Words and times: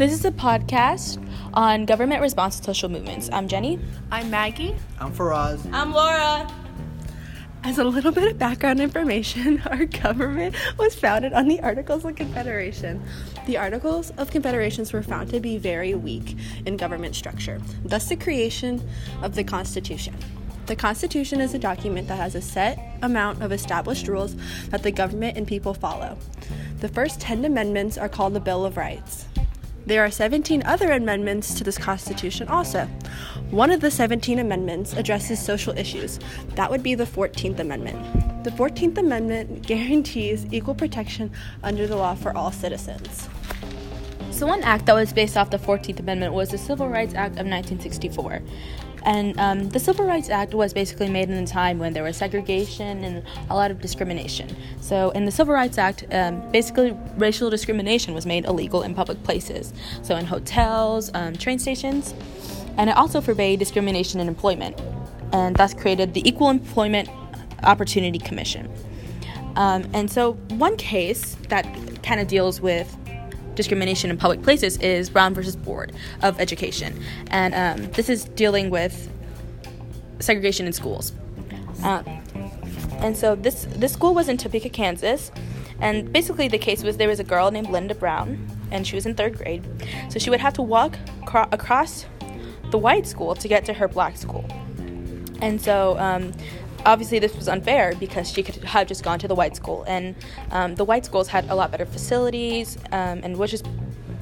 This 0.00 0.14
is 0.14 0.24
a 0.24 0.30
podcast 0.30 1.22
on 1.52 1.84
government 1.84 2.22
response 2.22 2.56
to 2.56 2.64
social 2.64 2.88
movements. 2.88 3.28
I'm 3.34 3.48
Jenny. 3.48 3.78
I'm 4.10 4.30
Maggie. 4.30 4.74
I'm 4.98 5.12
Faraz. 5.12 5.60
I'm 5.74 5.92
Laura. 5.92 6.50
As 7.64 7.76
a 7.76 7.84
little 7.84 8.10
bit 8.10 8.24
of 8.24 8.38
background 8.38 8.80
information, 8.80 9.60
our 9.66 9.84
government 9.84 10.56
was 10.78 10.94
founded 10.94 11.34
on 11.34 11.48
the 11.48 11.60
Articles 11.60 12.06
of 12.06 12.16
Confederation. 12.16 13.02
The 13.46 13.58
Articles 13.58 14.08
of 14.16 14.30
Confederations 14.30 14.94
were 14.94 15.02
found 15.02 15.28
to 15.32 15.38
be 15.38 15.58
very 15.58 15.94
weak 15.94 16.34
in 16.64 16.78
government 16.78 17.14
structure, 17.14 17.60
thus, 17.84 18.08
the 18.08 18.16
creation 18.16 18.82
of 19.20 19.34
the 19.34 19.44
Constitution. 19.44 20.16
The 20.64 20.76
Constitution 20.76 21.42
is 21.42 21.52
a 21.52 21.58
document 21.58 22.08
that 22.08 22.16
has 22.16 22.34
a 22.34 22.40
set 22.40 22.78
amount 23.02 23.42
of 23.42 23.52
established 23.52 24.08
rules 24.08 24.34
that 24.70 24.82
the 24.82 24.92
government 24.92 25.36
and 25.36 25.46
people 25.46 25.74
follow. 25.74 26.16
The 26.78 26.88
first 26.88 27.20
10 27.20 27.44
amendments 27.44 27.98
are 27.98 28.08
called 28.08 28.32
the 28.32 28.40
Bill 28.40 28.64
of 28.64 28.78
Rights. 28.78 29.26
There 29.86 30.04
are 30.04 30.10
17 30.10 30.62
other 30.64 30.92
amendments 30.92 31.54
to 31.54 31.64
this 31.64 31.78
Constitution 31.78 32.48
also. 32.48 32.86
One 33.50 33.70
of 33.70 33.80
the 33.80 33.90
17 33.90 34.38
amendments 34.38 34.92
addresses 34.92 35.40
social 35.40 35.76
issues. 35.76 36.20
That 36.54 36.70
would 36.70 36.82
be 36.82 36.94
the 36.94 37.04
14th 37.04 37.58
Amendment. 37.58 38.44
The 38.44 38.50
14th 38.50 38.98
Amendment 38.98 39.66
guarantees 39.66 40.46
equal 40.52 40.74
protection 40.74 41.32
under 41.62 41.86
the 41.86 41.96
law 41.96 42.14
for 42.14 42.36
all 42.36 42.52
citizens. 42.52 43.28
So, 44.30 44.46
one 44.46 44.62
act 44.62 44.86
that 44.86 44.94
was 44.94 45.12
based 45.12 45.36
off 45.36 45.50
the 45.50 45.58
14th 45.58 45.98
Amendment 45.98 46.32
was 46.32 46.50
the 46.50 46.58
Civil 46.58 46.88
Rights 46.88 47.14
Act 47.14 47.32
of 47.32 47.46
1964. 47.46 48.42
And 49.04 49.38
um, 49.40 49.68
the 49.70 49.80
Civil 49.80 50.04
Rights 50.04 50.28
Act 50.28 50.54
was 50.54 50.72
basically 50.72 51.08
made 51.08 51.30
in 51.30 51.36
a 51.36 51.46
time 51.46 51.78
when 51.78 51.92
there 51.92 52.02
was 52.02 52.16
segregation 52.16 53.04
and 53.04 53.24
a 53.48 53.54
lot 53.54 53.70
of 53.70 53.80
discrimination. 53.80 54.54
So, 54.80 55.10
in 55.10 55.24
the 55.24 55.30
Civil 55.30 55.54
Rights 55.54 55.78
Act, 55.78 56.04
um, 56.12 56.50
basically 56.50 56.96
racial 57.16 57.50
discrimination 57.50 58.14
was 58.14 58.26
made 58.26 58.44
illegal 58.44 58.82
in 58.82 58.94
public 58.94 59.22
places. 59.22 59.72
So, 60.02 60.16
in 60.16 60.26
hotels, 60.26 61.10
um, 61.14 61.34
train 61.34 61.58
stations, 61.58 62.14
and 62.76 62.90
it 62.90 62.96
also 62.96 63.20
forbade 63.20 63.58
discrimination 63.58 64.20
in 64.20 64.28
employment, 64.28 64.80
and 65.32 65.56
thus 65.56 65.74
created 65.74 66.14
the 66.14 66.26
Equal 66.28 66.50
Employment 66.50 67.08
Opportunity 67.62 68.18
Commission. 68.18 68.70
Um, 69.56 69.88
and 69.92 70.10
so, 70.10 70.34
one 70.50 70.76
case 70.76 71.36
that 71.48 71.64
kind 72.02 72.20
of 72.20 72.28
deals 72.28 72.60
with 72.60 72.96
discrimination 73.54 74.10
in 74.10 74.16
public 74.16 74.42
places 74.42 74.76
is 74.78 75.10
Brown 75.10 75.34
versus 75.34 75.56
Board 75.56 75.92
of 76.22 76.40
Education, 76.40 77.02
and 77.30 77.54
um, 77.54 77.90
this 77.92 78.08
is 78.08 78.24
dealing 78.24 78.70
with 78.70 79.08
segregation 80.20 80.66
in 80.66 80.72
schools. 80.72 81.12
Uh, 81.82 82.02
and 82.98 83.16
so 83.16 83.34
this 83.34 83.66
this 83.70 83.92
school 83.92 84.14
was 84.14 84.28
in 84.28 84.36
Topeka, 84.36 84.68
Kansas, 84.68 85.30
and 85.80 86.12
basically 86.12 86.48
the 86.48 86.58
case 86.58 86.82
was 86.82 86.96
there 86.96 87.08
was 87.08 87.20
a 87.20 87.24
girl 87.24 87.50
named 87.50 87.70
Linda 87.70 87.94
Brown, 87.94 88.46
and 88.70 88.86
she 88.86 88.94
was 88.94 89.06
in 89.06 89.14
third 89.14 89.36
grade, 89.36 89.66
so 90.10 90.18
she 90.18 90.30
would 90.30 90.40
have 90.40 90.54
to 90.54 90.62
walk 90.62 90.98
cro- 91.26 91.48
across 91.52 92.06
the 92.70 92.78
white 92.78 93.06
school 93.06 93.34
to 93.34 93.48
get 93.48 93.64
to 93.64 93.72
her 93.72 93.88
black 93.88 94.16
school, 94.16 94.44
and 95.40 95.60
so. 95.60 95.98
Um, 95.98 96.32
obviously 96.86 97.18
this 97.18 97.34
was 97.36 97.48
unfair 97.48 97.94
because 97.96 98.30
she 98.30 98.42
could 98.42 98.56
have 98.56 98.86
just 98.86 99.02
gone 99.02 99.18
to 99.18 99.28
the 99.28 99.34
white 99.34 99.56
school 99.56 99.84
and 99.86 100.14
um, 100.50 100.74
the 100.74 100.84
white 100.84 101.04
schools 101.04 101.28
had 101.28 101.48
a 101.50 101.54
lot 101.54 101.70
better 101.70 101.86
facilities 101.86 102.76
um, 102.92 103.20
and 103.22 103.36
was 103.36 103.50
just 103.50 103.66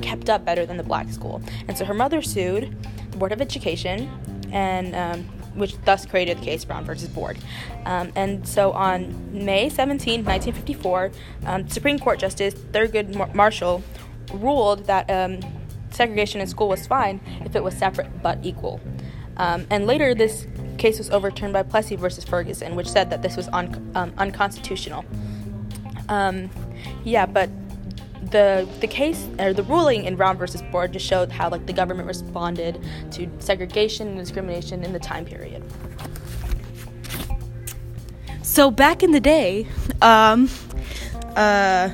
kept 0.00 0.30
up 0.30 0.44
better 0.44 0.64
than 0.64 0.76
the 0.76 0.82
black 0.82 1.08
school. 1.10 1.42
And 1.66 1.76
so 1.76 1.84
her 1.84 1.94
mother 1.94 2.22
sued 2.22 2.76
the 3.10 3.16
board 3.16 3.32
of 3.32 3.40
education 3.40 4.10
and 4.52 4.94
um, 4.94 5.24
which 5.58 5.76
thus 5.84 6.06
created 6.06 6.38
the 6.38 6.44
case 6.44 6.64
brown 6.64 6.84
versus 6.84 7.08
board. 7.08 7.38
Um, 7.84 8.12
and 8.14 8.46
so 8.46 8.72
on 8.72 9.14
may 9.32 9.68
17 9.68 10.24
1954 10.24 11.10
um, 11.46 11.68
supreme 11.68 11.98
court 11.98 12.18
justice 12.18 12.54
thurgood 12.54 13.14
Mar- 13.14 13.30
marshall 13.34 13.82
ruled 14.32 14.84
that 14.86 15.10
um, 15.10 15.40
segregation 15.90 16.40
in 16.40 16.46
school 16.46 16.68
was 16.68 16.86
fine 16.86 17.20
if 17.44 17.56
it 17.56 17.62
was 17.62 17.74
separate 17.74 18.22
but 18.22 18.38
equal. 18.42 18.80
And 19.70 19.86
later 19.86 20.14
this 20.14 20.46
case 20.78 20.98
was 20.98 21.10
overturned 21.10 21.52
by 21.52 21.62
Plessy 21.62 21.96
versus 21.96 22.24
Ferguson, 22.24 22.76
which 22.76 22.88
said 22.88 23.10
that 23.10 23.22
this 23.22 23.36
was 23.36 23.48
un- 23.48 23.92
um, 23.94 24.12
unconstitutional. 24.16 25.04
Um, 26.08 26.50
yeah, 27.04 27.26
but 27.26 27.50
the 28.30 28.68
the 28.80 28.86
case 28.86 29.28
or 29.38 29.52
the 29.52 29.62
ruling 29.62 30.04
in 30.04 30.16
Brown 30.16 30.36
versus 30.36 30.62
Board 30.62 30.92
just 30.92 31.06
showed 31.06 31.30
how 31.30 31.48
like 31.48 31.66
the 31.66 31.72
government 31.72 32.06
responded 32.06 32.82
to 33.12 33.30
segregation 33.38 34.08
and 34.08 34.18
discrimination 34.18 34.84
in 34.84 34.92
the 34.92 34.98
time 34.98 35.24
period. 35.24 35.62
So 38.42 38.70
back 38.70 39.02
in 39.02 39.12
the 39.12 39.20
day, 39.20 39.66
um, 40.02 40.48
uh, 41.36 41.90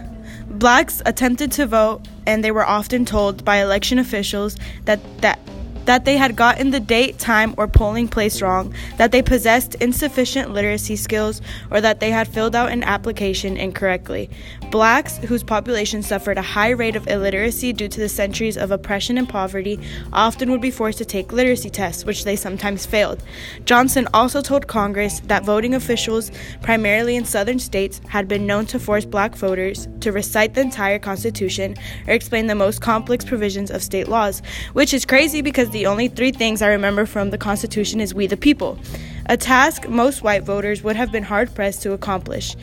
blacks 0.49 1.03
attempted 1.05 1.53
to 1.53 1.66
vote, 1.66 2.06
and 2.27 2.43
they 2.45 2.53
were 2.53 2.65
often 2.65 3.05
told 3.05 3.45
by 3.45 3.56
election 3.56 3.99
officials 3.99 4.56
that 4.84 5.01
that 5.21 5.39
that 5.87 6.05
they 6.05 6.17
had 6.17 6.37
gotten 6.37 6.71
the 6.71 6.81
date, 6.81 7.19
time, 7.19 7.55
or 7.56 7.69
polling 7.69 8.09
place 8.09 8.41
wrong, 8.41 8.75
that 8.97 9.12
they 9.12 9.22
possessed 9.22 9.75
insufficient 9.77 10.53
literacy 10.53 10.97
skills, 10.97 11.41
or 11.71 11.81
that 11.81 12.00
they 12.00 12.11
had 12.11 12.28
filled 12.28 12.55
out 12.55 12.71
an 12.71 12.83
application 12.83 13.56
incorrectly. 13.56 14.31
Blacks, 14.71 15.19
whose 15.19 15.43
population 15.43 16.03
suffered 16.03 16.39
a 16.39 16.43
high 16.43 16.71
rate 16.71 16.97
of 16.97 17.06
illiteracy 17.06 17.72
due 17.72 17.89
to 17.89 18.00
the 18.00 18.09
centuries 18.09 18.56
of 18.56 18.71
oppression 18.71 19.19
and 19.19 19.28
poverty, 19.28 19.78
often 20.12 20.50
would 20.50 20.61
be 20.61 20.71
forced 20.71 20.99
to 20.99 21.05
take 21.05 21.33
literacy 21.33 21.71
tests, 21.71 22.05
which 22.05 22.25
they 22.25 22.37
sometimes 22.37 22.87
failed. 22.87 23.22
Johnson 23.65 24.09
also 24.12 24.41
told 24.41 24.66
Congress 24.66 25.21
that 25.21 25.45
voting 25.45 25.75
officials, 25.75 26.31
primarily 26.62 27.16
in 27.16 27.25
southern 27.25 27.59
states, 27.59 28.01
had 28.09 28.28
been 28.28 28.47
known 28.47 28.66
to 28.66 28.78
force 28.78 29.05
black 29.05 29.34
voters 29.37 29.89
to 30.01 30.12
recite 30.12 30.55
the 30.55 30.61
entire 30.61 30.99
Constitution 30.99 31.77
or 32.06 32.15
explain 32.15 32.47
the 32.47 32.55
most 32.55 32.81
complex 32.81 33.25
provisions 33.25 33.71
of 33.71 33.83
state 33.83 34.09
laws, 34.09 34.43
which 34.72 34.95
is 34.95 35.05
crazy 35.05 35.41
because 35.41 35.71
the 35.75 35.87
only 35.87 36.07
three 36.07 36.31
things 36.31 36.62
I 36.62 36.69
remember 36.69 37.05
from 37.05 37.31
the 37.31 37.37
Constitution 37.37 38.01
is 38.01 38.15
we 38.15 38.29
the 38.29 38.37
people, 38.37 38.79
a 39.27 39.37
task 39.37 39.89
most 39.89 40.23
white 40.23 40.45
voters 40.45 40.85
would 40.85 40.95
have 40.95 41.11
been 41.11 41.25
hard 41.25 41.53
pressed 41.53 41.83
to 41.83 41.93
accomplish. 41.93 42.55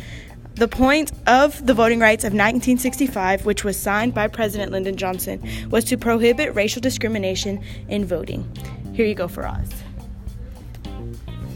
The 0.56 0.70
point 0.70 1.12
of 1.28 1.66
the 1.68 1.74
Voting 1.74 2.00
Rights 2.00 2.24
of 2.24 2.32
1965, 2.32 3.46
which 3.46 3.66
was 3.66 3.76
signed 3.76 4.14
by 4.14 4.30
President 4.30 4.72
Lyndon 4.72 4.96
Johnson, 4.96 5.46
was 5.70 5.84
to 5.86 5.98
prohibit 5.98 6.56
racial 6.56 6.82
discrimination 6.82 7.62
in 7.90 8.06
voting. 8.06 8.50
Here 8.94 9.06
you 9.06 9.14
go 9.14 9.28
Faraz. 9.28 9.70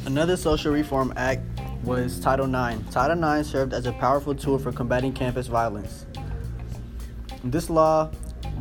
Another 0.06 0.36
social 0.36 0.74
reform 0.74 1.14
act 1.16 1.42
was 1.86 2.20
Title 2.20 2.54
IX. 2.54 2.84
Title 2.92 3.24
IX 3.24 3.48
served 3.48 3.74
as 3.74 3.86
a 3.86 3.94
powerful 3.94 4.36
tool 4.36 4.60
for 4.60 4.74
combating 4.74 5.14
campus 5.14 5.48
violence. 5.48 6.06
This 7.46 7.70
law 7.70 8.12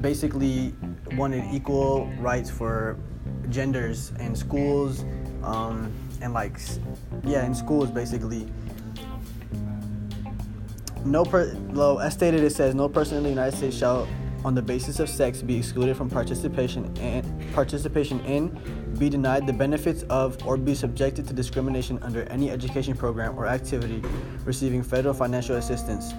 basically 0.01 0.75
wanted 1.17 1.45
equal 1.53 2.07
rights 2.19 2.51
for 2.51 2.97
genders 3.51 4.13
in 4.19 4.35
schools 4.35 5.05
um, 5.43 5.93
and 6.21 6.33
like 6.33 6.59
yeah 7.25 7.47
in 7.47 7.55
schools 7.55 7.91
basically. 7.91 8.47
No 11.05 11.25
per 11.25 11.55
well, 11.71 12.01
as 12.01 12.15
stated 12.15 12.43
it 12.43 12.51
says 12.51 12.75
no 12.75 12.89
person 12.89 13.19
in 13.19 13.23
the 13.23 13.29
united 13.29 13.57
states 13.57 13.77
shall 13.77 14.09
on 14.45 14.55
the 14.55 14.63
basis 14.63 15.01
of 15.01 15.09
sex 15.09 15.41
be 15.41 15.57
excluded 15.57 15.97
from 15.97 16.11
participation 16.11 16.95
and 16.99 17.25
participation 17.55 18.21
in 18.27 18.49
be 18.99 19.09
denied 19.09 19.47
the 19.47 19.53
benefits 19.53 20.03
of 20.05 20.37
or 20.47 20.57
be 20.57 20.75
subjected 20.75 21.27
to 21.27 21.33
discrimination 21.33 21.99
under 22.03 22.25
any 22.25 22.51
education 22.51 22.95
program 22.95 23.37
or 23.39 23.47
activity 23.47 24.03
receiving 24.45 24.83
federal 24.83 25.15
financial 25.15 25.57
assistance 25.57 26.13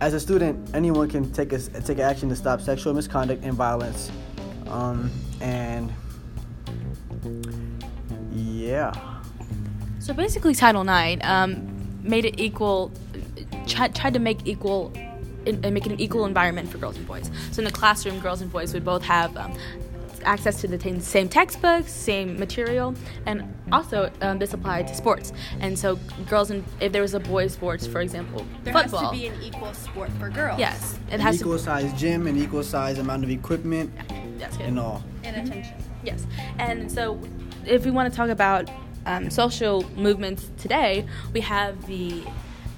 as 0.00 0.14
a 0.14 0.20
student, 0.20 0.74
anyone 0.74 1.08
can 1.08 1.30
take 1.32 1.52
a, 1.52 1.58
take 1.58 1.98
action 1.98 2.28
to 2.30 2.36
stop 2.36 2.60
sexual 2.60 2.94
misconduct 2.94 3.44
and 3.44 3.54
violence. 3.54 4.10
Um, 4.68 5.10
and 5.40 5.92
yeah. 8.32 8.92
So 9.98 10.14
basically, 10.14 10.54
Title 10.54 10.82
IX 10.82 11.22
um, 11.24 12.00
made 12.02 12.24
it 12.24 12.40
equal, 12.40 12.90
tried, 13.66 13.94
to 13.94 14.18
make 14.18 14.46
equal, 14.46 14.92
and 15.46 15.60
make 15.74 15.84
it 15.84 15.92
an 15.92 16.00
equal 16.00 16.24
environment 16.24 16.68
for 16.68 16.78
girls 16.78 16.96
and 16.96 17.06
boys. 17.06 17.30
So 17.52 17.60
in 17.60 17.64
the 17.64 17.70
classroom, 17.70 18.20
girls 18.20 18.40
and 18.40 18.50
boys 18.50 18.72
would 18.72 18.84
both 18.84 19.02
have 19.02 19.36
um, 19.36 19.54
access 20.24 20.60
to 20.60 20.68
the 20.68 21.00
same 21.00 21.28
textbooks, 21.28 21.92
same 21.92 22.38
material, 22.38 22.94
and 23.26 23.54
also 23.72 24.10
um, 24.20 24.38
this 24.38 24.54
applied 24.54 24.88
to 24.88 24.94
sports. 24.94 25.32
And 25.60 25.78
so, 25.78 25.96
girls 26.28 26.50
and 26.50 26.64
if 26.80 26.92
there 26.92 27.02
was 27.02 27.14
a 27.14 27.20
boys' 27.20 27.54
sports, 27.54 27.86
for 27.86 28.00
example, 28.00 28.46
there 28.64 28.72
football. 28.72 29.00
has 29.00 29.10
to 29.10 29.16
be 29.16 29.26
an 29.26 29.42
equal 29.42 29.72
sport 29.74 30.10
for 30.18 30.28
girls. 30.28 30.58
Yes, 30.58 30.98
it 31.08 31.14
an 31.14 31.20
has 31.20 31.40
equal 31.40 31.58
to, 31.58 31.64
size 31.64 31.92
gym, 31.98 32.26
an 32.26 32.36
equal 32.36 32.62
size 32.62 32.98
amount 32.98 33.24
of 33.24 33.30
equipment, 33.30 33.92
That's 34.38 34.56
good. 34.56 34.66
and 34.66 34.78
all. 34.78 35.02
And 35.24 35.36
mm-hmm. 35.36 35.46
attention. 35.46 35.74
Yes, 36.02 36.26
and 36.58 36.90
so 36.90 37.20
if 37.66 37.84
we 37.84 37.90
want 37.90 38.10
to 38.10 38.16
talk 38.16 38.30
about 38.30 38.70
um, 39.06 39.30
social 39.30 39.84
movements 39.96 40.50
today, 40.58 41.06
we 41.32 41.40
have 41.40 41.86
the 41.86 42.24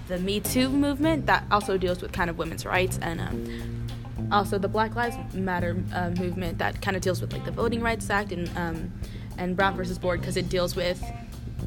the 0.09 0.19
Me 0.19 0.41
Too 0.41 0.69
movement 0.69 1.27
that 1.27 1.45
also 1.51 1.79
deals 1.79 2.03
with 2.03 2.13
kind 2.13 2.29
of 2.29 2.37
women's 2.37 2.67
rights 2.67 2.99
and 3.01 3.21
um, 3.21 3.82
also 4.31 4.59
the 4.59 4.69
Black 4.69 4.95
Lives 4.95 5.17
Matter 5.35 5.77
uh, 5.93 6.11
movement 6.11 6.59
that 6.59 6.81
kind 6.83 6.97
of 6.97 7.03
deals 7.03 7.21
with 7.21 7.33
like 7.33 7.45
the 7.45 7.51
Voting 7.51 7.81
Rights 7.81 8.09
Act 8.11 8.33
and 8.33 8.51
um, 8.57 8.93
and 9.39 9.57
Brown 9.57 9.77
versus 9.77 9.99
Board 9.99 10.21
because 10.21 10.37
it 10.37 10.49
deals 10.49 10.77
with 10.77 11.03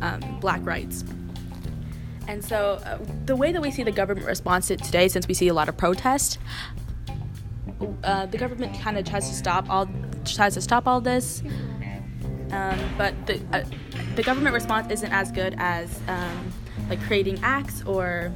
um, 0.02 0.40
black 0.40 0.66
rights. 0.66 1.04
And 2.28 2.44
so 2.44 2.82
uh, 2.86 3.00
the 3.26 3.36
way 3.36 3.52
that 3.52 3.62
we 3.62 3.72
see 3.72 3.84
the 3.84 3.92
government 3.92 4.26
response 4.26 4.68
to 4.68 4.78
today, 4.78 5.08
since 5.08 5.28
we 5.28 5.34
see 5.34 5.48
a 5.48 5.54
lot 5.54 5.70
of 5.70 5.78
protest, 5.78 6.40
uh, 8.04 8.26
the 8.26 8.38
government 8.38 8.80
kind 8.80 8.98
of 8.98 9.06
tries 9.06 9.30
to 9.30 9.36
stop 9.36 9.70
all 9.70 9.88
tries 10.26 10.56
to 10.56 10.62
stop 10.62 10.88
all 10.88 11.02
this, 11.02 11.44
um, 12.52 12.80
but 12.98 13.14
the 13.28 13.42
uh, 13.54 13.64
the 14.16 14.24
government 14.24 14.54
response 14.54 14.92
isn't 14.92 15.12
as 15.12 15.32
good 15.32 15.56
as 15.58 16.00
um, 16.08 16.54
like 16.90 17.02
creating 17.04 17.40
acts 17.44 17.84
or 17.84 18.32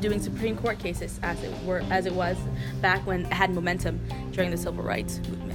doing 0.00 0.20
Supreme 0.20 0.56
Court 0.56 0.78
cases 0.78 1.18
as 1.22 1.42
it 1.42 1.52
were 1.64 1.82
as 1.90 2.06
it 2.06 2.14
was 2.14 2.36
back 2.80 3.06
when 3.06 3.26
it 3.26 3.32
had 3.32 3.50
momentum 3.50 4.00
during 4.32 4.50
the 4.50 4.56
civil 4.56 4.82
rights 4.82 5.20
movement. 5.28 5.48